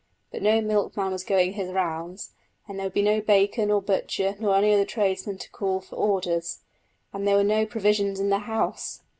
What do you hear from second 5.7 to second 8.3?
for orders. And there were no provisions